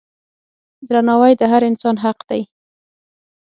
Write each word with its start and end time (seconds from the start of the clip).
درناوی 0.89 1.33
د 1.37 1.41
هر 1.51 1.61
انسان 1.69 1.95
حق 2.03 2.19
دی. 2.29 2.41